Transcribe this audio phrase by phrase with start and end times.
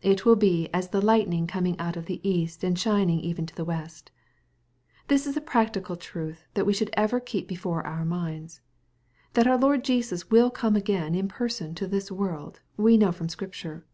[0.00, 3.54] It will be" as the lightning coming out of the east, and shining even to
[3.54, 4.10] the west.")
[5.08, 8.62] This is a practical truth that we should ever keep be fore our minds.
[9.34, 13.28] That our Lord Jesus will come again in person to this world, we know from
[13.28, 13.84] Scripture.